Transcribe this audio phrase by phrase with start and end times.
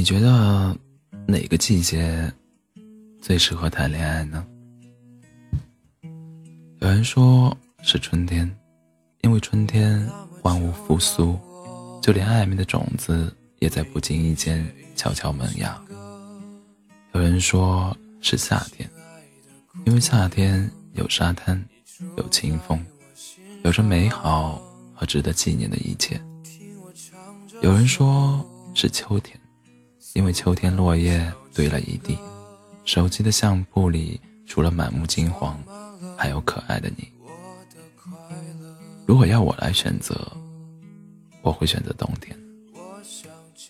[0.00, 0.74] 你觉得
[1.26, 2.32] 哪个季节
[3.20, 4.46] 最适合谈恋爱呢？
[6.78, 8.50] 有人说是春天，
[9.20, 10.08] 因为春天
[10.42, 11.38] 万物复苏，
[12.00, 15.78] 就连暧昧的种子也在不经意间悄悄萌芽。
[17.12, 18.88] 有人说是夏天，
[19.84, 21.62] 因为夏天有沙滩，
[22.16, 22.82] 有清风，
[23.64, 24.62] 有着美好
[24.94, 26.18] 和值得纪念的一切。
[27.60, 28.42] 有人说
[28.74, 29.38] 是秋天。
[30.14, 32.18] 因为秋天落叶堆了一地，
[32.84, 35.56] 手机的相簿里除了满目金黄，
[36.16, 37.08] 还有可爱的你。
[39.06, 40.16] 如果要我来选择，
[41.42, 42.36] 我会选择冬天，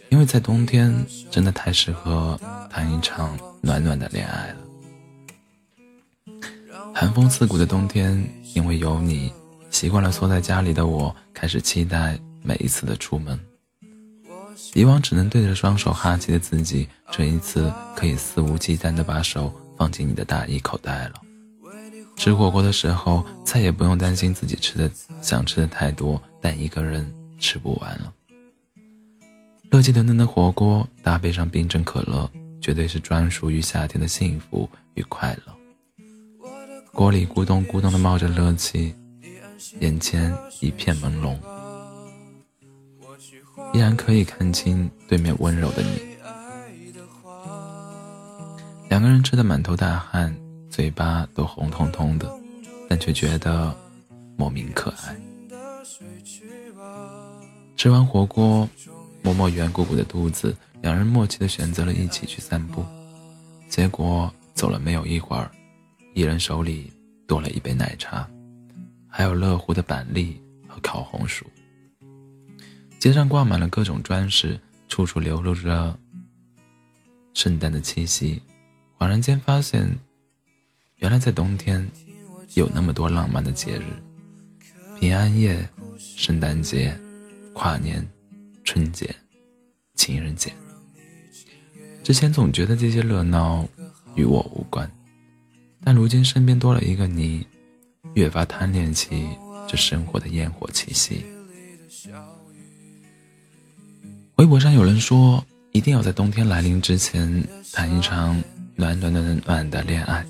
[0.09, 0.95] 因为在冬天
[1.31, 2.39] 真的太适合
[2.71, 4.57] 谈一场暖暖的恋爱了。
[6.95, 8.23] 寒风刺骨的冬天，
[8.55, 9.33] 因为有你，
[9.71, 13.39] 习惯了缩在家里的我，开始期待每一次的出门。
[14.75, 21.15] 以往只能对着双手哈气的自己，这一次可以肆无忌惮地把手放进你的大衣口袋了。
[22.17, 24.91] 吃火锅的时候，再也不用担心自己吃的
[25.23, 28.13] 想吃的太多，但一个人吃不完了。
[29.71, 32.31] 热气腾腾的火锅搭配上冰镇可乐，
[32.61, 35.55] 绝对是专属于夏天的幸福与快乐。
[36.93, 38.95] 锅里咕咚咕咚地冒着热气，
[39.79, 41.37] 眼前一片朦胧。
[43.73, 46.01] 依然可以看清对面温柔的你，
[48.89, 50.35] 两个人吃的满头大汗，
[50.69, 52.29] 嘴巴都红彤彤的，
[52.89, 53.75] 但却觉得
[54.37, 55.17] 莫名可爱。
[57.77, 58.69] 吃完火锅，
[59.23, 62.85] 摸摸圆鼓鼓的肚子，两人默契的选择了一起去散步。
[63.69, 65.49] 结果走了没有一会儿，
[66.15, 66.93] 一人手里
[67.27, 68.29] 多了一杯奶茶，
[69.09, 71.47] 还有乐乎的板栗和烤红薯。
[73.01, 75.99] 街上挂满了各种装饰，处处流露着
[77.33, 78.43] 圣诞的气息。
[78.99, 79.89] 恍然间发现，
[80.97, 81.89] 原来在冬天
[82.53, 83.85] 有那么多浪漫的节日：
[85.01, 85.67] 平安夜、
[85.97, 86.95] 圣诞节、
[87.55, 88.07] 跨年、
[88.65, 89.17] 春节、
[89.95, 90.53] 情人节。
[92.05, 93.67] 之前总觉得这些热闹
[94.15, 94.91] 与我无关，
[95.83, 97.47] 但如今身边多了一个你，
[98.13, 99.27] 越发贪恋起
[99.67, 101.25] 这生活的烟火气息。
[104.41, 108.43] 微博上有人说，一定要在冬天来临之前谈一场
[108.75, 110.25] 暖暖暖暖的恋爱，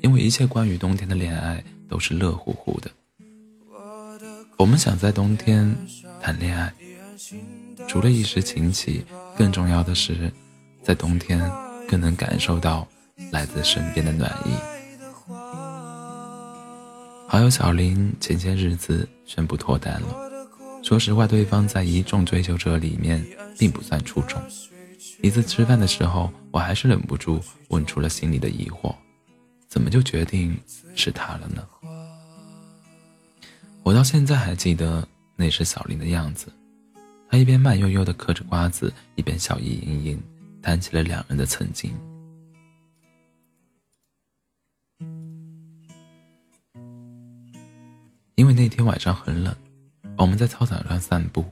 [0.00, 2.88] 因为一切关于冬天的恋爱都是热乎乎的。
[4.58, 5.76] 我们想在冬天
[6.20, 6.72] 谈恋爱，
[7.88, 9.04] 除了一时情起，
[9.36, 10.32] 更重要的是，
[10.80, 11.42] 在冬天
[11.88, 12.86] 更能感受到
[13.32, 14.50] 来自身边的暖意。
[17.26, 20.31] 好友小林前些日子宣布脱单了。
[20.82, 23.24] 说实话，对方在一众追求者里面
[23.56, 24.42] 并不算出众。
[25.22, 28.94] 一次吃饭的时候，我还是忍不住问出了心里的疑惑：
[29.68, 30.58] 怎么就决定
[30.94, 31.66] 是他了呢？
[33.84, 35.06] 我到现在还记得
[35.36, 36.52] 那时小林的样子，
[37.28, 40.22] 他一边慢悠悠地嗑着瓜子，一边笑意盈盈，
[40.60, 41.94] 谈起了两人的曾经。
[48.34, 49.54] 因为那天晚上很冷。
[50.22, 51.44] 我们在操场上散步，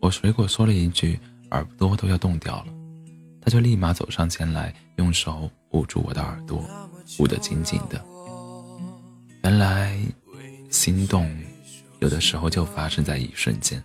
[0.00, 1.20] 我随口说了一句，
[1.50, 2.72] 耳朵都要冻掉了，
[3.38, 6.64] 他就立马走上前来，用手捂住我的耳朵，
[7.18, 8.02] 捂得紧紧的。
[9.42, 9.94] 原来，
[10.70, 11.30] 心动
[11.98, 13.84] 有的时候就发生在一瞬间。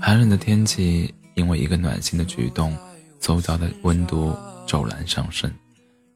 [0.00, 2.74] 寒冷的天气，因为一个暖心的举动，
[3.20, 4.34] 周遭的温度
[4.66, 5.52] 骤然上升，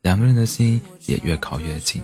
[0.01, 2.03] 两个人的心也越靠越近。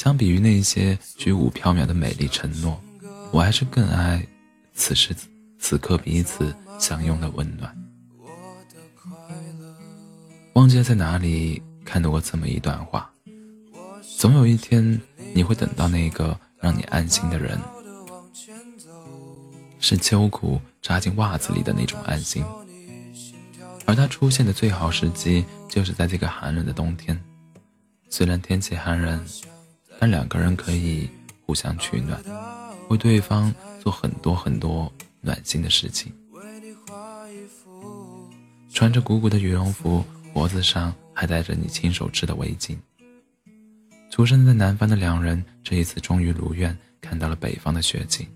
[0.00, 2.80] 相比于那些虚无缥缈的美丽承诺，
[3.30, 4.26] 我还是更爱
[4.72, 5.14] 此时
[5.58, 7.70] 此刻彼此相拥的温暖。
[10.54, 13.12] 忘记了在哪里看到过这么一段话：
[14.16, 14.98] 总有一天
[15.34, 17.60] 你会等到那个让你安心的人，
[19.80, 22.42] 是秋裤扎进袜子里的那种安心，
[23.84, 27.22] 而他出现的最好时机就是在这个寒冷的冬天。
[28.08, 29.22] 虽然天气寒冷。
[30.00, 31.10] 但两个人可以
[31.44, 32.18] 互相取暖，
[32.88, 36.10] 为对方做很多很多暖心的事情。
[38.72, 40.02] 穿着鼓鼓的羽绒服，
[40.32, 42.78] 脖子上还戴着你亲手织的围巾。
[44.10, 48.26] 出生在南方的两人，这一次终于如愿看到了北方的雪景。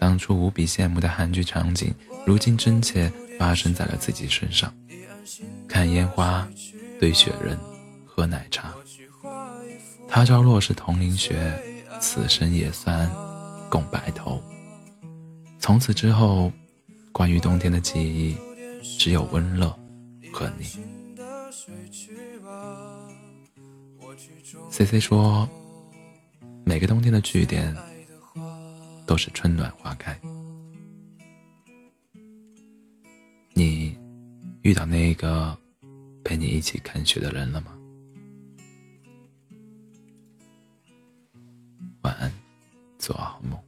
[0.00, 1.94] 当初无比羡慕的韩剧场景，
[2.26, 4.74] 如今真切发生在了自己身上。
[5.68, 6.48] 看烟花，
[6.98, 7.56] 堆雪人，
[8.04, 8.74] 喝奶茶。
[10.08, 11.56] 他朝若是同淋雪，
[12.00, 13.08] 此生也算
[13.70, 14.42] 共白头。
[15.60, 16.50] 从此之后，
[17.12, 18.36] 关于冬天的记忆，
[18.98, 19.68] 只有温热
[20.32, 20.64] 和你。
[24.70, 25.48] C C 说，
[26.64, 27.76] 每个冬天的句点
[29.06, 30.18] 都是春暖花开。
[33.52, 33.96] 你
[34.62, 35.56] 遇到那个
[36.24, 37.77] 陪你一起看雪的人了吗？
[42.02, 42.32] 晚安，
[42.98, 43.67] 做好梦。